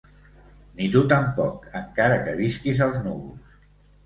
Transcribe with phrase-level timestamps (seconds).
[0.79, 3.71] Ni tu tampoc, encara que visquis als núvols.